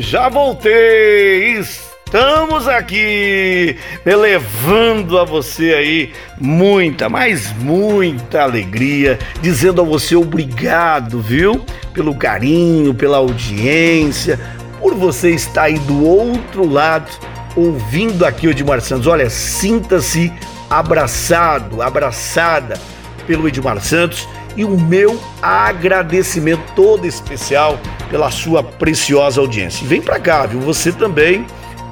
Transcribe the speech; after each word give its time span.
já 0.00 0.28
voltei! 0.28 1.58
Estamos 1.58 2.66
aqui 2.66 3.76
elevando 4.04 5.18
a 5.18 5.24
você 5.24 5.74
aí 5.74 6.12
muita, 6.40 7.08
mas 7.08 7.52
muita 7.58 8.42
alegria, 8.42 9.18
dizendo 9.40 9.80
a 9.80 9.84
você 9.84 10.16
obrigado, 10.16 11.20
viu? 11.20 11.64
Pelo 11.92 12.14
carinho, 12.14 12.94
pela 12.94 13.18
audiência, 13.18 14.40
por 14.80 14.94
você 14.94 15.30
estar 15.30 15.64
aí 15.64 15.78
do 15.80 16.04
outro 16.04 16.66
lado, 16.66 17.10
ouvindo 17.54 18.24
aqui 18.24 18.48
o 18.48 18.50
Edmar 18.50 18.80
Santos. 18.80 19.06
Olha, 19.06 19.30
sinta-se 19.30 20.32
abraçado, 20.68 21.80
abraçada 21.80 22.80
pelo 23.26 23.46
Edmar 23.46 23.80
Santos 23.80 24.28
e 24.56 24.64
o 24.64 24.76
meu 24.80 25.20
agradecimento 25.40 26.62
todo 26.74 27.06
especial 27.06 27.78
pela 28.10 28.30
sua 28.30 28.62
preciosa 28.62 29.40
audiência. 29.40 29.84
E 29.84 29.86
vem 29.86 30.02
para 30.02 30.18
cá, 30.18 30.44
viu? 30.44 30.60
Você 30.60 30.92
também 30.92 31.46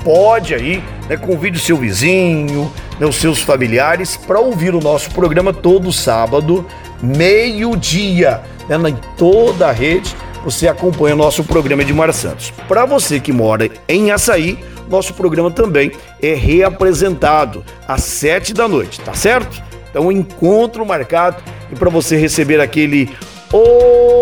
pode 0.05 0.55
aí, 0.55 0.83
né, 1.09 1.17
convide 1.17 1.59
o 1.59 1.61
seu 1.61 1.77
vizinho, 1.77 2.71
né, 2.99 3.07
os 3.07 3.17
seus 3.17 3.41
familiares 3.41 4.17
para 4.17 4.39
ouvir 4.39 4.75
o 4.75 4.81
nosso 4.81 5.11
programa 5.11 5.53
todo 5.53 5.93
sábado, 5.93 6.67
meio-dia, 7.03 8.43
né, 8.69 8.77
em 8.91 8.97
toda 9.17 9.69
a 9.69 9.73
rede. 9.73 10.15
Você 10.45 10.69
acompanha 10.69 11.15
o 11.15 11.19
nosso 11.19 11.45
programa 11.45 11.85
de 11.85 11.93
Mar 11.93 12.13
Santos. 12.13 12.53
Para 12.67 12.85
você 12.85 13.21
que 13.21 13.33
mora 13.33 13.69
em 13.89 14.11
Açaí, 14.11 14.59
nosso 14.89 15.13
programa 15.15 15.51
também 15.51 15.93
é 16.23 16.35
reapresentado 16.35 17.65
às 17.87 18.03
sete 18.05 18.55
da 18.55 18.67
noite, 18.67 19.01
tá 19.01 19.13
certo? 19.13 19.63
Então, 19.91 20.11
encontro 20.13 20.87
marcado 20.87 21.43
e 21.71 21.75
para 21.75 21.91
você 21.91 22.17
receber 22.17 22.61
aquele 22.61 23.11
O 23.53 24.18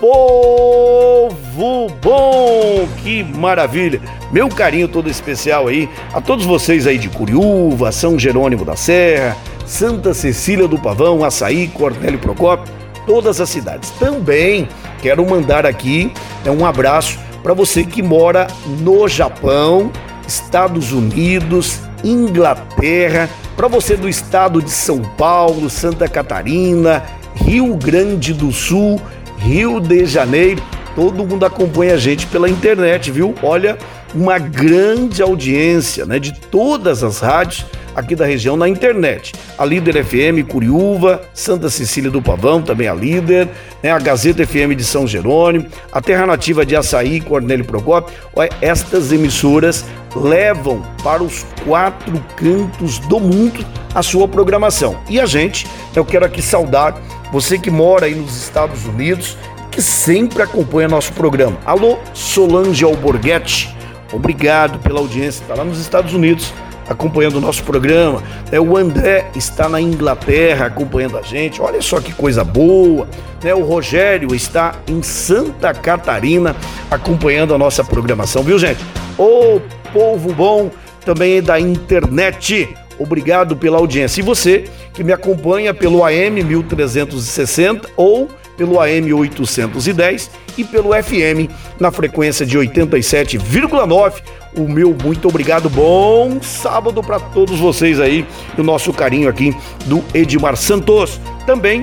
Povo 0.00 1.88
Bom, 2.00 2.86
que 3.02 3.24
maravilha! 3.24 4.00
Meu 4.30 4.48
carinho 4.48 4.86
todo 4.86 5.10
especial 5.10 5.66
aí 5.66 5.88
a 6.14 6.20
todos 6.20 6.46
vocês 6.46 6.86
aí 6.86 6.96
de 6.96 7.08
Curiúva, 7.08 7.90
São 7.90 8.16
Jerônimo 8.16 8.64
da 8.64 8.76
Serra, 8.76 9.36
Santa 9.66 10.14
Cecília 10.14 10.68
do 10.68 10.78
Pavão, 10.78 11.24
Açaí, 11.24 11.66
Cornélio 11.66 12.20
Procópio, 12.20 12.72
todas 13.08 13.40
as 13.40 13.48
cidades. 13.48 13.90
Também 13.98 14.68
quero 15.02 15.28
mandar 15.28 15.66
aqui 15.66 16.12
é 16.44 16.50
um 16.50 16.64
abraço 16.64 17.18
para 17.42 17.52
você 17.52 17.82
que 17.82 18.00
mora 18.00 18.46
no 18.80 19.08
Japão, 19.08 19.90
Estados 20.28 20.92
Unidos, 20.92 21.80
Inglaterra, 22.04 23.28
para 23.56 23.66
você 23.66 23.96
do 23.96 24.08
estado 24.08 24.62
de 24.62 24.70
São 24.70 25.02
Paulo, 25.02 25.68
Santa 25.68 26.06
Catarina, 26.06 27.02
Rio 27.34 27.74
Grande 27.74 28.32
do 28.32 28.52
Sul, 28.52 29.00
Rio 29.48 29.80
de 29.80 30.04
Janeiro, 30.04 30.62
todo 30.94 31.24
mundo 31.24 31.46
acompanha 31.46 31.94
a 31.94 31.96
gente 31.96 32.26
pela 32.26 32.50
internet, 32.50 33.10
viu? 33.10 33.34
Olha, 33.42 33.78
uma 34.14 34.38
grande 34.38 35.22
audiência, 35.22 36.04
né, 36.04 36.18
de 36.18 36.38
todas 36.38 37.02
as 37.02 37.20
rádios 37.20 37.64
aqui 37.98 38.14
da 38.14 38.24
região 38.24 38.56
na 38.56 38.68
internet. 38.68 39.32
A 39.58 39.64
Líder 39.64 40.04
FM 40.04 40.48
Curiúva, 40.48 41.20
Santa 41.34 41.68
Cecília 41.68 42.10
do 42.10 42.22
Pavão, 42.22 42.62
também 42.62 42.86
a 42.86 42.94
Líder, 42.94 43.48
né, 43.82 43.90
a 43.90 43.98
Gazeta 43.98 44.46
FM 44.46 44.76
de 44.76 44.84
São 44.84 45.06
Jerônimo, 45.06 45.66
a 45.90 46.00
Terra 46.00 46.26
Nativa 46.26 46.64
de 46.64 46.76
Açaí, 46.76 47.20
Cornélio 47.20 47.64
Procópio. 47.64 48.14
Estas 48.60 49.10
emissoras 49.10 49.84
levam 50.14 50.82
para 51.02 51.22
os 51.22 51.44
quatro 51.64 52.24
cantos 52.36 52.98
do 53.00 53.18
mundo 53.18 53.66
a 53.94 54.02
sua 54.02 54.28
programação. 54.28 54.96
E 55.08 55.20
a 55.20 55.26
gente, 55.26 55.66
eu 55.94 56.04
quero 56.04 56.24
aqui 56.24 56.40
saudar 56.40 56.96
você 57.32 57.58
que 57.58 57.70
mora 57.70 58.06
aí 58.06 58.14
nos 58.14 58.36
Estados 58.36 58.86
Unidos, 58.86 59.36
que 59.70 59.82
sempre 59.82 60.40
acompanha 60.40 60.88
nosso 60.88 61.12
programa. 61.12 61.58
Alô, 61.66 61.98
Solange 62.14 62.84
Alborguete, 62.84 63.74
obrigado 64.12 64.78
pela 64.78 65.00
audiência, 65.00 65.42
está 65.42 65.54
lá 65.54 65.64
nos 65.64 65.78
Estados 65.78 66.14
Unidos 66.14 66.52
acompanhando 66.88 67.36
o 67.36 67.40
nosso 67.40 67.62
programa. 67.62 68.22
É, 68.50 68.58
o 68.60 68.76
André 68.76 69.30
está 69.34 69.68
na 69.68 69.80
Inglaterra 69.80 70.66
acompanhando 70.66 71.18
a 71.18 71.22
gente. 71.22 71.60
Olha 71.60 71.82
só 71.82 72.00
que 72.00 72.12
coisa 72.12 72.42
boa. 72.42 73.08
Né? 73.42 73.54
O 73.54 73.62
Rogério 73.62 74.34
está 74.34 74.74
em 74.86 75.02
Santa 75.02 75.72
Catarina 75.74 76.56
acompanhando 76.90 77.54
a 77.54 77.58
nossa 77.58 77.84
programação, 77.84 78.42
viu, 78.42 78.58
gente? 78.58 78.84
Ô 79.16 79.60
povo 79.92 80.32
bom 80.32 80.70
também 81.04 81.42
da 81.42 81.58
internet. 81.58 82.74
Obrigado 82.98 83.56
pela 83.56 83.78
audiência. 83.78 84.20
E 84.20 84.24
você 84.24 84.64
que 84.92 85.04
me 85.04 85.12
acompanha 85.12 85.72
pelo 85.72 86.04
AM 86.04 86.42
1360 86.42 87.88
ou 87.96 88.28
pelo 88.56 88.80
AM 88.80 89.12
810 89.12 90.30
e 90.58 90.64
pelo 90.64 90.90
FM 90.92 91.48
na 91.78 91.92
frequência 91.92 92.44
de 92.44 92.58
87,9 92.58 94.14
o 94.56 94.62
meu 94.68 94.96
muito 95.02 95.28
obrigado. 95.28 95.68
Bom 95.68 96.40
sábado 96.40 97.02
para 97.02 97.20
todos 97.20 97.58
vocês 97.58 98.00
aí. 98.00 98.26
O 98.56 98.62
nosso 98.62 98.92
carinho 98.92 99.28
aqui 99.28 99.56
do 99.86 100.02
Edmar 100.14 100.56
Santos. 100.56 101.20
Também, 101.46 101.82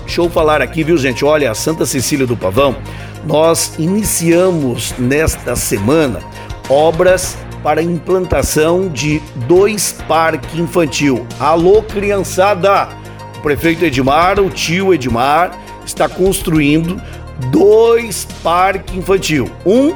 deixa 0.00 0.20
eu 0.20 0.30
falar 0.30 0.62
aqui, 0.62 0.82
viu, 0.82 0.96
gente? 0.96 1.24
Olha, 1.24 1.50
a 1.50 1.54
Santa 1.54 1.86
Cecília 1.86 2.26
do 2.26 2.36
Pavão, 2.36 2.76
nós 3.26 3.74
iniciamos 3.78 4.94
nesta 4.98 5.54
semana 5.56 6.20
obras 6.68 7.36
para 7.62 7.82
implantação 7.82 8.88
de 8.88 9.20
dois 9.46 9.92
parques 10.08 10.58
infantil. 10.58 11.26
Alô, 11.38 11.82
criançada! 11.82 12.88
O 13.38 13.42
prefeito 13.42 13.84
Edmar, 13.84 14.38
o 14.38 14.50
tio 14.50 14.94
Edmar, 14.94 15.58
está 15.84 16.08
construindo 16.08 17.00
dois 17.50 18.26
parques 18.42 18.94
infantil. 18.94 19.50
Um 19.64 19.94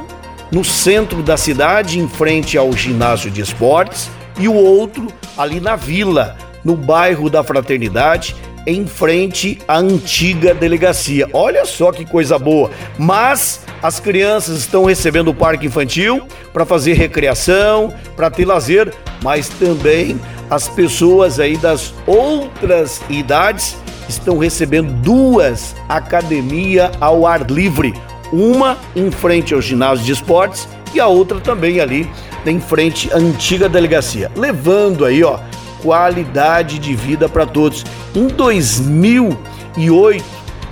no 0.55 0.63
centro 0.63 1.21
da 1.21 1.35
cidade, 1.35 1.99
em 1.99 2.07
frente 2.07 2.57
ao 2.57 2.71
ginásio 2.71 3.29
de 3.29 3.41
esportes, 3.41 4.09
e 4.39 4.47
o 4.47 4.53
outro 4.53 5.07
ali 5.37 5.59
na 5.59 5.75
vila, 5.75 6.37
no 6.63 6.77
bairro 6.77 7.29
da 7.29 7.43
Fraternidade, 7.43 8.33
em 8.65 8.87
frente 8.87 9.59
à 9.67 9.79
antiga 9.79 10.53
delegacia. 10.53 11.27
Olha 11.33 11.65
só 11.65 11.91
que 11.91 12.05
coisa 12.05 12.39
boa! 12.39 12.71
Mas 12.97 13.65
as 13.83 13.99
crianças 13.99 14.59
estão 14.59 14.85
recebendo 14.85 15.27
o 15.27 15.33
parque 15.33 15.67
infantil 15.67 16.25
para 16.53 16.65
fazer 16.65 16.93
recreação, 16.93 17.93
para 18.15 18.31
ter 18.31 18.45
lazer, 18.45 18.93
mas 19.21 19.49
também 19.49 20.17
as 20.49 20.69
pessoas 20.69 21.37
aí 21.37 21.57
das 21.57 21.93
outras 22.07 23.01
idades 23.09 23.75
estão 24.07 24.37
recebendo 24.37 24.93
duas 25.01 25.75
academia 25.89 26.93
ao 27.01 27.27
ar 27.27 27.41
livre 27.51 27.93
uma 28.35 28.77
em 28.95 29.09
frente 29.09 29.53
ao 29.53 29.61
ginásio 29.61 30.05
de 30.05 30.11
esportes 30.11 30.67
e 30.93 30.99
a 30.99 31.07
outra 31.07 31.39
também 31.39 31.79
ali 31.79 32.09
em 32.45 32.59
frente 32.59 33.11
à 33.11 33.17
antiga 33.17 33.67
delegacia, 33.67 34.31
levando 34.35 35.03
aí, 35.05 35.23
ó, 35.23 35.39
qualidade 35.81 36.77
de 36.79 36.95
vida 36.95 37.27
para 37.27 37.45
todos. 37.45 37.83
Em 38.13 38.27
2008, 38.27 40.23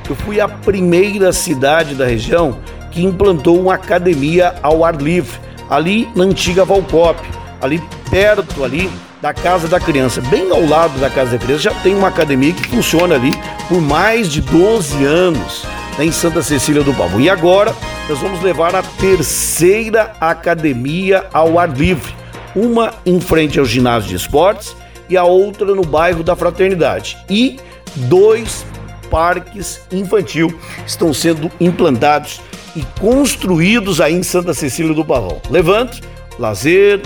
eu 0.10 0.16
fui 0.16 0.40
a 0.40 0.48
primeira 0.48 1.32
cidade 1.34 1.96
da 1.96 2.06
região 2.06 2.58
que 2.92 3.04
implantou 3.04 3.60
uma 3.60 3.74
academia 3.76 4.54
ao 4.62 4.86
ar 4.86 4.96
livre, 4.96 5.40
ali 5.70 6.08
na 6.16 6.26
antiga 6.26 6.64
Valcop, 6.64 7.20
ali 7.62 7.82
perto 8.10 8.64
ali 8.64 8.90
da 9.22 9.34
Casa 9.34 9.68
da 9.68 9.80
Criança, 9.80 10.22
bem 10.22 10.52
ao 10.52 10.66
lado 10.66 11.00
da 11.00 11.10
Casa 11.10 11.32
da 11.32 11.44
Criança, 11.44 11.64
já 11.64 11.74
tem 11.76 11.96
uma 11.96 12.10
academia 12.10 12.54
que 12.54 12.68
funciona 12.68 13.16
ali 13.16 13.32
por 13.70 13.82
mais 13.82 14.30
de 14.30 14.42
12 14.42 15.04
anos 15.06 15.73
em 16.00 16.12
Santa 16.12 16.42
Cecília 16.42 16.84
do 16.84 16.94
Pavão. 16.94 17.20
E 17.20 17.30
agora 17.30 17.76
nós 18.10 18.20
vamos 18.20 18.42
levar 18.42 18.76
a 18.76 18.84
terceira 18.84 20.14
academia 20.20 21.28
ao 21.34 21.60
ar 21.60 21.70
livre, 21.70 22.14
uma 22.56 22.94
em 23.06 23.20
frente 23.20 23.60
ao 23.60 23.66
ginásio 23.66 24.10
de 24.10 24.16
esportes 24.16 24.76
e 25.10 25.18
a 25.18 25.24
outra 25.24 25.74
no 25.74 25.84
bairro 25.84 26.24
da 26.24 26.36
Fraternidade. 26.36 27.18
E 27.30 27.58
dois 27.96 28.66
parques 29.10 29.82
infantil 29.92 30.58
estão 30.88 31.14
sendo 31.14 31.52
implantados 31.60 32.42
e 32.76 32.84
construídos 33.00 34.02
aí 34.02 34.16
em 34.16 34.24
Santa 34.24 34.54
Cecília 34.54 34.94
do 34.94 35.06
Pavão, 35.06 35.40
levando 35.50 36.00
lazer, 36.40 37.02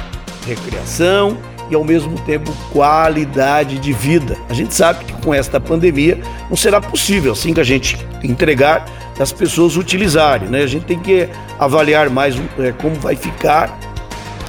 recreação 0.45 1.37
e 1.69 1.75
ao 1.75 1.83
mesmo 1.83 2.17
tempo 2.19 2.51
qualidade 2.71 3.79
de 3.79 3.93
vida. 3.93 4.37
A 4.49 4.53
gente 4.53 4.73
sabe 4.73 5.05
que 5.05 5.13
com 5.21 5.33
esta 5.33 5.59
pandemia 5.59 6.19
não 6.49 6.57
será 6.57 6.79
possível 6.79 7.33
assim 7.33 7.53
que 7.53 7.59
a 7.59 7.63
gente 7.63 7.97
entregar 8.23 8.85
as 9.19 9.31
pessoas 9.31 9.75
utilizarem, 9.75 10.47
né? 10.47 10.61
A 10.61 10.67
gente 10.67 10.85
tem 10.85 10.99
que 10.99 11.27
avaliar 11.59 12.09
mais 12.09 12.35
é, 12.59 12.71
como 12.71 12.95
vai 12.95 13.15
ficar 13.15 13.77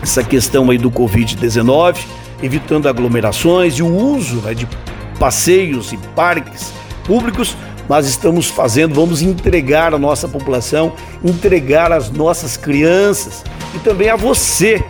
essa 0.03 0.23
questão 0.23 0.71
aí 0.71 0.79
do 0.79 0.91
Covid-19, 0.91 1.99
evitando 2.43 2.89
aglomerações 2.89 3.75
e 3.75 3.83
o 3.83 3.93
uso 3.93 4.37
né, 4.37 4.55
de 4.55 4.69
passeios 5.19 5.93
e 5.93 5.97
parques 6.15 6.73
públicos, 7.05 7.57
mas 7.89 8.07
estamos 8.07 8.47
fazendo, 8.47 8.95
vamos 8.95 9.23
entregar 9.23 9.95
à 9.95 9.99
nossa 9.99 10.29
população, 10.29 10.93
entregar 11.25 11.91
às 11.91 12.11
nossas 12.11 12.57
crianças 12.57 13.43
e 13.75 13.79
também 13.79 14.11
a 14.11 14.17
você 14.17 14.85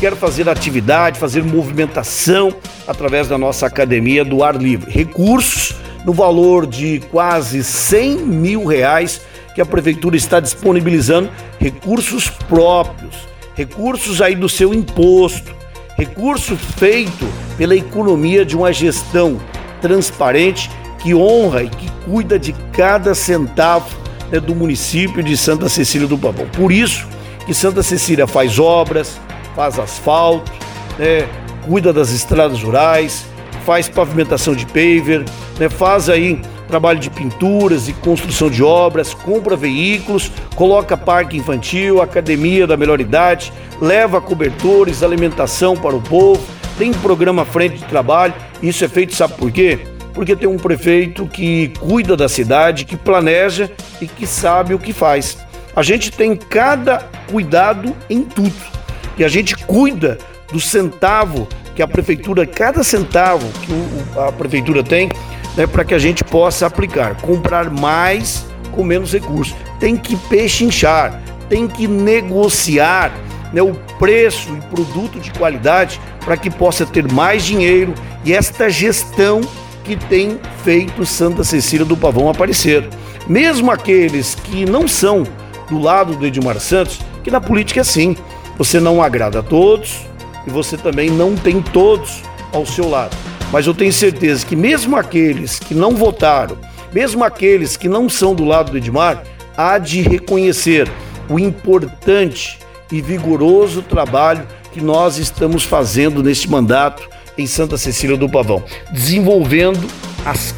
quer 0.00 0.16
fazer 0.16 0.48
atividade, 0.48 1.20
fazer 1.20 1.44
movimentação 1.44 2.54
através 2.88 3.28
da 3.28 3.36
nossa 3.36 3.66
academia 3.66 4.24
do 4.24 4.42
ar 4.42 4.56
livre. 4.56 4.90
Recursos 4.90 5.76
no 6.06 6.14
valor 6.14 6.66
de 6.66 7.00
quase 7.10 7.62
100 7.62 8.16
mil 8.16 8.64
reais 8.64 9.20
que 9.54 9.60
a 9.60 9.66
prefeitura 9.66 10.16
está 10.16 10.40
disponibilizando 10.40 11.28
recursos 11.58 12.30
próprios, 12.30 13.14
recursos 13.54 14.22
aí 14.22 14.34
do 14.34 14.48
seu 14.48 14.72
imposto, 14.72 15.54
recurso 15.98 16.56
feito 16.56 17.28
pela 17.58 17.76
economia 17.76 18.42
de 18.42 18.56
uma 18.56 18.72
gestão 18.72 19.38
transparente 19.82 20.70
que 21.02 21.14
honra 21.14 21.64
e 21.64 21.68
que 21.68 21.90
cuida 22.06 22.38
de 22.38 22.54
cada 22.72 23.14
centavo 23.14 23.94
né, 24.32 24.40
do 24.40 24.54
município 24.54 25.22
de 25.22 25.36
Santa 25.36 25.68
Cecília 25.68 26.08
do 26.08 26.16
Pavão. 26.16 26.46
Por 26.46 26.72
isso 26.72 27.06
que 27.44 27.52
Santa 27.52 27.82
Cecília 27.82 28.26
faz 28.26 28.58
obras, 28.58 29.20
faz 29.54 29.78
asfalto, 29.78 30.50
né, 30.98 31.28
cuida 31.66 31.92
das 31.92 32.10
estradas 32.10 32.62
rurais, 32.62 33.26
faz 33.64 33.88
pavimentação 33.88 34.54
de 34.54 34.66
paver, 34.66 35.24
né, 35.58 35.68
faz 35.68 36.08
aí 36.08 36.40
trabalho 36.70 37.00
de 37.00 37.10
pinturas 37.10 37.88
e 37.88 37.92
construção 37.92 38.48
de 38.48 38.62
obras, 38.62 39.12
compra 39.12 39.56
veículos, 39.56 40.30
coloca 40.54 40.96
parque 40.96 41.36
infantil, 41.36 42.00
academia 42.00 42.66
da 42.66 42.76
melhor 42.76 43.00
idade, 43.00 43.52
leva 43.80 44.20
cobertores, 44.20 45.02
alimentação 45.02 45.76
para 45.76 45.96
o 45.96 46.00
povo, 46.00 46.40
tem 46.78 46.92
programa 46.92 47.44
frente 47.44 47.78
de 47.78 47.84
trabalho. 47.84 48.32
Isso 48.62 48.84
é 48.84 48.88
feito, 48.88 49.14
sabe 49.14 49.34
por 49.34 49.50
quê? 49.50 49.80
Porque 50.14 50.34
tem 50.36 50.48
um 50.48 50.56
prefeito 50.56 51.26
que 51.26 51.72
cuida 51.80 52.16
da 52.16 52.28
cidade, 52.28 52.84
que 52.84 52.96
planeja 52.96 53.70
e 54.00 54.06
que 54.06 54.26
sabe 54.26 54.72
o 54.72 54.78
que 54.78 54.92
faz. 54.92 55.36
A 55.74 55.82
gente 55.82 56.10
tem 56.10 56.36
cada 56.36 57.06
cuidado 57.30 57.94
em 58.08 58.22
tudo. 58.22 58.79
E 59.20 59.24
a 59.24 59.28
gente 59.28 59.54
cuida 59.54 60.16
do 60.50 60.58
centavo 60.58 61.46
que 61.76 61.82
a 61.82 61.86
prefeitura, 61.86 62.46
cada 62.46 62.82
centavo 62.82 63.46
que 63.60 64.18
a 64.18 64.32
prefeitura 64.32 64.82
tem, 64.82 65.10
né, 65.54 65.66
para 65.66 65.84
que 65.84 65.92
a 65.92 65.98
gente 65.98 66.24
possa 66.24 66.66
aplicar, 66.66 67.20
comprar 67.20 67.70
mais 67.70 68.46
com 68.72 68.82
menos 68.82 69.12
recursos. 69.12 69.54
Tem 69.78 69.94
que 69.94 70.16
pechinchar, 70.16 71.20
tem 71.50 71.68
que 71.68 71.86
negociar 71.86 73.12
né, 73.52 73.60
o 73.60 73.74
preço 73.98 74.56
e 74.56 74.74
produto 74.74 75.20
de 75.20 75.30
qualidade 75.32 76.00
para 76.24 76.38
que 76.38 76.48
possa 76.48 76.86
ter 76.86 77.06
mais 77.12 77.44
dinheiro 77.44 77.92
e 78.24 78.32
esta 78.32 78.70
gestão 78.70 79.42
que 79.84 79.96
tem 79.96 80.40
feito 80.64 81.04
Santa 81.04 81.44
Cecília 81.44 81.84
do 81.84 81.96
Pavão 81.96 82.30
aparecer. 82.30 82.88
Mesmo 83.28 83.70
aqueles 83.70 84.34
que 84.34 84.64
não 84.64 84.88
são 84.88 85.24
do 85.68 85.78
lado 85.78 86.14
do 86.14 86.26
Edmar 86.26 86.58
Santos, 86.58 87.00
que 87.22 87.30
na 87.30 87.40
política 87.40 87.80
é 87.80 87.82
assim, 87.82 88.16
você 88.60 88.78
não 88.78 89.02
agrada 89.02 89.38
a 89.38 89.42
todos 89.42 90.02
e 90.46 90.50
você 90.50 90.76
também 90.76 91.08
não 91.08 91.34
tem 91.34 91.62
todos 91.62 92.22
ao 92.52 92.66
seu 92.66 92.90
lado. 92.90 93.16
Mas 93.50 93.66
eu 93.66 93.72
tenho 93.72 93.90
certeza 93.90 94.44
que 94.44 94.54
mesmo 94.54 94.96
aqueles 94.96 95.58
que 95.58 95.74
não 95.74 95.96
votaram, 95.96 96.58
mesmo 96.92 97.24
aqueles 97.24 97.74
que 97.78 97.88
não 97.88 98.06
são 98.06 98.34
do 98.34 98.44
lado 98.44 98.72
do 98.72 98.76
Edmar, 98.76 99.22
há 99.56 99.78
de 99.78 100.02
reconhecer 100.02 100.92
o 101.26 101.38
importante 101.38 102.58
e 102.92 103.00
vigoroso 103.00 103.80
trabalho 103.80 104.46
que 104.70 104.82
nós 104.82 105.16
estamos 105.16 105.64
fazendo 105.64 106.22
neste 106.22 106.50
mandato 106.50 107.08
em 107.38 107.46
Santa 107.46 107.78
Cecília 107.78 108.18
do 108.18 108.28
Pavão, 108.28 108.62
desenvolvendo 108.92 109.88
as, 110.22 110.54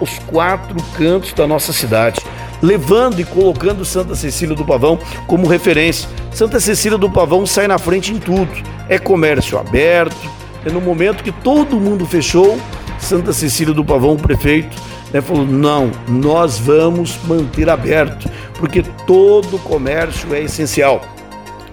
os 0.00 0.18
quatro 0.26 0.82
cantos 0.96 1.32
da 1.32 1.46
nossa 1.46 1.72
cidade, 1.72 2.20
levando 2.66 3.20
e 3.20 3.24
colocando 3.24 3.84
Santa 3.84 4.16
Cecília 4.16 4.56
do 4.56 4.64
Pavão 4.64 4.98
como 5.26 5.46
referência. 5.46 6.08
Santa 6.32 6.58
Cecília 6.58 6.98
do 6.98 7.08
Pavão 7.08 7.46
sai 7.46 7.68
na 7.68 7.78
frente 7.78 8.12
em 8.12 8.18
tudo. 8.18 8.50
É 8.88 8.98
comércio 8.98 9.56
aberto, 9.56 10.28
é 10.64 10.70
no 10.70 10.80
momento 10.80 11.22
que 11.22 11.30
todo 11.30 11.78
mundo 11.78 12.04
fechou, 12.04 12.58
Santa 12.98 13.32
Cecília 13.32 13.72
do 13.72 13.84
Pavão, 13.84 14.14
o 14.14 14.18
prefeito, 14.18 14.76
né, 15.12 15.20
falou: 15.20 15.46
não, 15.46 15.90
nós 16.08 16.58
vamos 16.58 17.16
manter 17.24 17.68
aberto, 17.70 18.28
porque 18.54 18.82
todo 19.06 19.58
comércio 19.60 20.34
é 20.34 20.42
essencial. 20.42 21.02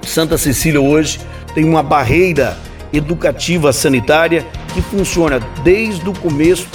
Santa 0.04 0.38
Cecília 0.38 0.80
hoje 0.80 1.20
tem 1.56 1.64
uma 1.64 1.82
barreira 1.82 2.58
educativa 2.92 3.74
sanitária 3.74 4.46
que 4.74 4.82
funciona 4.82 5.40
desde 5.64 6.08
o 6.08 6.14
começo, 6.14 6.68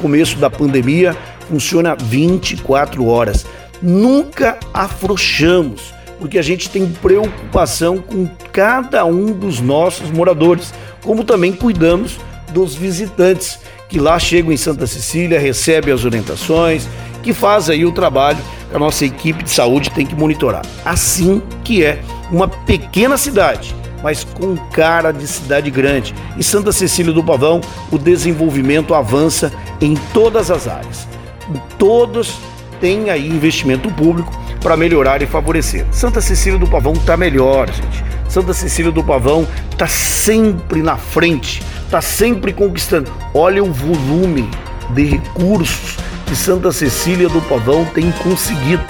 começo 0.00 0.38
da 0.38 0.48
pandemia, 0.48 1.14
funciona 1.48 1.94
24 1.94 3.06
horas. 3.06 3.46
Nunca 3.80 4.58
afrouxamos, 4.74 5.94
porque 6.18 6.38
a 6.38 6.42
gente 6.42 6.68
tem 6.68 6.86
preocupação 6.86 7.98
com 7.98 8.28
cada 8.52 9.04
um 9.04 9.32
dos 9.32 9.60
nossos 9.60 10.10
moradores 10.10 10.72
como 11.02 11.24
também 11.24 11.52
cuidamos 11.52 12.18
dos 12.52 12.74
visitantes 12.74 13.58
que 13.88 13.98
lá 13.98 14.18
chegam 14.18 14.52
em 14.52 14.56
Santa 14.56 14.86
Cecília, 14.86 15.40
recebem 15.40 15.92
as 15.94 16.04
orientações, 16.04 16.86
que 17.22 17.32
faz 17.32 17.70
aí 17.70 17.86
o 17.86 17.92
trabalho 17.92 18.38
que 18.68 18.76
a 18.76 18.78
nossa 18.78 19.04
equipe 19.04 19.42
de 19.42 19.50
saúde 19.50 19.90
tem 19.90 20.04
que 20.04 20.14
monitorar. 20.14 20.62
Assim 20.84 21.42
que 21.64 21.82
é 21.82 22.00
uma 22.30 22.46
pequena 22.46 23.16
cidade, 23.16 23.74
mas 24.02 24.24
com 24.24 24.56
cara 24.70 25.10
de 25.10 25.26
cidade 25.26 25.70
grande. 25.70 26.14
Em 26.36 26.42
Santa 26.42 26.70
Cecília 26.70 27.12
do 27.12 27.24
Pavão, 27.24 27.60
o 27.90 27.98
desenvolvimento 27.98 28.94
avança 28.94 29.52
em 29.80 29.94
todas 30.12 30.50
as 30.50 30.68
áreas. 30.68 31.08
Todos 31.78 32.38
têm 32.80 33.10
aí 33.10 33.28
investimento 33.28 33.90
público 33.90 34.32
para 34.60 34.76
melhorar 34.76 35.22
e 35.22 35.26
favorecer. 35.26 35.86
Santa 35.90 36.20
Cecília 36.20 36.58
do 36.58 36.66
Pavão 36.66 36.92
está 36.92 37.16
melhor, 37.16 37.70
gente. 37.70 38.04
Santa 38.28 38.52
Cecília 38.52 38.92
do 38.92 39.02
Pavão 39.02 39.46
está 39.70 39.86
sempre 39.86 40.82
na 40.82 40.96
frente, 40.96 41.62
está 41.84 42.00
sempre 42.00 42.52
conquistando. 42.52 43.10
Olha 43.32 43.62
o 43.62 43.72
volume 43.72 44.48
de 44.90 45.04
recursos 45.04 45.96
que 46.26 46.36
Santa 46.36 46.70
Cecília 46.70 47.28
do 47.28 47.40
Pavão 47.42 47.84
tem 47.86 48.10
conseguido. 48.12 48.84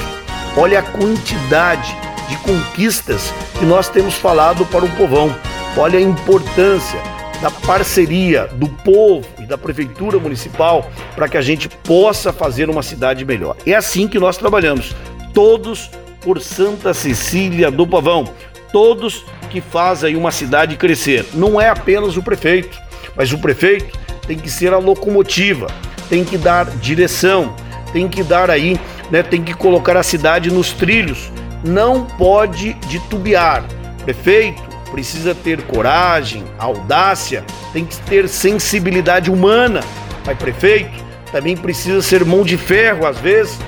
Olha 0.57 0.81
a 0.81 0.83
quantidade 0.83 1.97
de 2.29 2.37
conquistas 2.39 3.33
que 3.59 3.65
nós 3.65 3.89
temos 3.89 4.15
falado 4.15 4.67
para 4.67 4.85
o 4.85 4.91
povão. 4.97 5.35
Olha 5.77 5.99
a 5.99 6.03
importância 6.03 7.01
da 7.41 7.51
parceria 7.51 8.49
do 8.55 8.69
povo 8.69 9.38
da 9.49 9.59
prefeitura 9.59 10.19
municipal 10.19 10.89
para 11.17 11.29
que 11.29 11.37
a 11.37 11.43
gente 11.43 11.69
possa 11.69 12.33
fazer 12.33 12.71
uma 12.71 12.83
cidade 12.83 13.25
melhor. 13.25 13.57
É 13.67 13.75
assim 13.75 14.07
que 14.07 14.19
nós 14.19 14.37
trabalhamos, 14.37 14.95
todos 15.35 15.91
por 16.21 16.41
Santa 16.41 16.93
Cecília 16.93 17.71
do 17.71 17.87
Pavão 17.87 18.29
todos 18.73 19.25
que 19.51 19.61
fazem 19.61 20.17
uma 20.17 20.31
cidade 20.31 20.77
crescer. 20.77 21.25
Não 21.35 21.61
é 21.61 21.69
apenas 21.69 22.17
o 22.17 22.23
prefeito, 22.23 22.79
mas 23.17 23.33
o 23.33 23.39
prefeito 23.39 23.99
tem 24.27 24.39
que 24.39 24.51
ser 24.51 24.73
a 24.73 24.79
locomotiva, 24.79 25.69
tem 26.09 26.25
que 26.25 26.37
dar 26.37 26.67
direção, 26.67 27.55
tem 27.93 28.09
que 28.09 28.23
dar 28.23 28.51
aí, 28.51 28.79
né, 29.11 29.23
tem 29.23 29.43
que 29.43 29.55
colocar 29.55 29.97
a 29.97 30.03
cidade 30.03 30.51
nos 30.51 30.73
trilhos. 30.73 31.31
Não 31.65 32.05
pode 32.05 32.75
titubear. 32.89 33.65
Prefeito 34.05 34.63
precisa 34.91 35.35
ter 35.35 35.63
coragem, 35.63 36.45
audácia, 36.59 37.45
tem 37.73 37.85
que 37.85 37.97
ter 38.01 38.29
sensibilidade 38.29 39.31
humana. 39.31 39.81
Mas 40.27 40.37
prefeito 40.39 41.05
também 41.33 41.57
precisa 41.57 42.03
ser 42.03 42.25
mão 42.25 42.43
de 42.43 42.57
ferro 42.57 43.07
às 43.07 43.19
vezes 43.19 43.59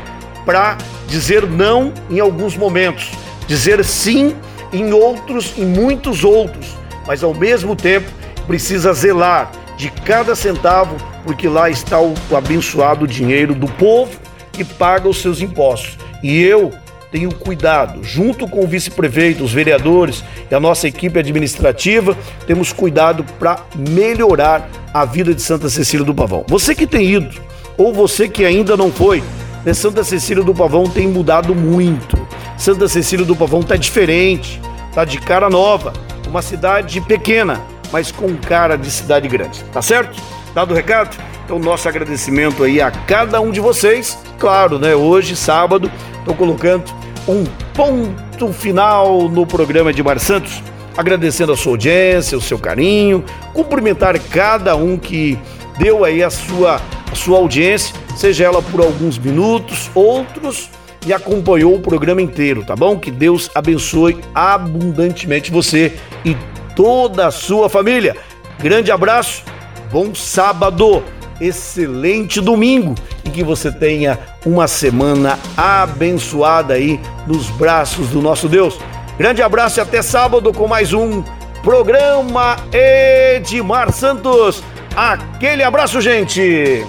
para 0.44 0.76
dizer 1.06 1.46
não 1.46 1.92
em 2.08 2.20
alguns 2.20 2.56
momentos, 2.56 3.10
dizer 3.46 3.84
sim 3.84 4.34
em 4.72 4.92
outros, 4.92 5.54
em 5.58 5.66
muitos 5.66 6.24
outros, 6.24 6.76
mas 7.06 7.22
ao 7.22 7.34
mesmo 7.34 7.74
tempo 7.74 8.08
precisa 8.46 8.92
zelar 8.92 9.50
de 9.76 9.90
cada 9.90 10.34
centavo, 10.34 10.96
porque 11.24 11.48
lá 11.48 11.68
está 11.70 12.00
o, 12.00 12.14
abençoado 12.36 13.06
dinheiro 13.06 13.54
do 13.54 13.66
povo 13.66 14.12
que 14.52 14.64
paga 14.64 15.08
os 15.08 15.20
seus 15.20 15.40
impostos. 15.40 15.98
E 16.22 16.42
eu 16.42 16.70
tenho 17.10 17.34
cuidado, 17.34 18.04
junto 18.04 18.46
com 18.46 18.64
o 18.64 18.66
vice-prefeito, 18.66 19.42
os 19.42 19.52
vereadores 19.52 20.22
e 20.50 20.54
a 20.54 20.60
nossa 20.60 20.86
equipe 20.86 21.18
administrativa, 21.18 22.16
temos 22.46 22.72
cuidado 22.72 23.24
para 23.38 23.64
melhorar 23.76 24.68
a 24.94 25.04
vida 25.04 25.34
de 25.34 25.42
Santa 25.42 25.68
Cecília 25.68 26.06
do 26.06 26.14
Pavão. 26.14 26.44
Você 26.48 26.74
que 26.74 26.86
tem 26.86 27.10
ido, 27.10 27.40
ou 27.76 27.92
você 27.92 28.28
que 28.28 28.44
ainda 28.44 28.76
não 28.76 28.92
foi, 28.92 29.22
né, 29.64 29.74
Santa 29.74 30.04
Cecília 30.04 30.44
do 30.44 30.54
Pavão 30.54 30.84
tem 30.84 31.08
mudado 31.08 31.54
muito. 31.54 32.16
Santa 32.56 32.86
Cecília 32.86 33.24
do 33.24 33.34
Pavão 33.34 33.62
tá 33.62 33.76
diferente, 33.76 34.60
tá 34.94 35.04
de 35.04 35.18
cara 35.18 35.50
nova, 35.50 35.92
uma 36.28 36.42
cidade 36.42 37.00
pequena, 37.00 37.60
mas 37.90 38.12
com 38.12 38.36
cara 38.36 38.76
de 38.76 38.90
cidade 38.90 39.26
grande, 39.26 39.64
tá 39.72 39.82
certo? 39.82 40.20
Dado 40.54 40.72
o 40.72 40.76
recado? 40.76 41.16
Então, 41.44 41.58
nosso 41.58 41.88
agradecimento 41.88 42.62
aí 42.62 42.80
a 42.80 42.92
cada 42.92 43.40
um 43.40 43.50
de 43.50 43.58
vocês. 43.58 44.16
Claro, 44.38 44.78
né? 44.78 44.94
Hoje, 44.94 45.34
sábado, 45.34 45.90
estou 46.20 46.34
colocando 46.34 46.84
um 47.30 47.44
ponto 47.74 48.52
final 48.52 49.28
no 49.28 49.46
programa 49.46 49.92
de 49.92 50.02
Mar 50.02 50.18
Santos, 50.18 50.62
agradecendo 50.96 51.52
a 51.52 51.56
sua 51.56 51.72
audiência, 51.72 52.36
o 52.36 52.40
seu 52.40 52.58
carinho, 52.58 53.24
cumprimentar 53.54 54.18
cada 54.18 54.76
um 54.76 54.98
que 54.98 55.38
deu 55.78 56.04
aí 56.04 56.22
a 56.22 56.30
sua, 56.30 56.80
a 57.10 57.14
sua 57.14 57.38
audiência, 57.38 57.94
seja 58.16 58.44
ela 58.44 58.60
por 58.60 58.80
alguns 58.80 59.18
minutos, 59.18 59.90
outros 59.94 60.68
e 61.06 61.12
acompanhou 61.12 61.74
o 61.74 61.80
programa 61.80 62.20
inteiro, 62.20 62.64
tá 62.64 62.76
bom? 62.76 62.98
Que 62.98 63.10
Deus 63.10 63.48
abençoe 63.54 64.18
abundantemente 64.34 65.50
você 65.50 65.96
e 66.24 66.36
toda 66.76 67.26
a 67.26 67.30
sua 67.30 67.68
família. 67.68 68.16
Grande 68.58 68.92
abraço, 68.92 69.42
bom 69.90 70.14
sábado, 70.14 71.02
excelente 71.40 72.40
domingo 72.40 72.94
e 73.24 73.30
que 73.30 73.42
você 73.42 73.70
tenha 73.70 74.18
uma 74.44 74.66
semana 74.66 75.38
abençoada 75.56 76.74
aí 76.74 77.00
nos 77.26 77.48
braços 77.50 78.08
do 78.08 78.20
nosso 78.20 78.48
Deus. 78.48 78.78
Grande 79.18 79.42
abraço 79.42 79.78
e 79.78 79.82
até 79.82 80.02
sábado 80.02 80.52
com 80.52 80.66
mais 80.66 80.92
um 80.92 81.22
programa 81.62 82.56
Edmar 82.72 83.92
Santos. 83.92 84.62
Aquele 84.96 85.62
abraço, 85.62 86.00
gente! 86.00 86.84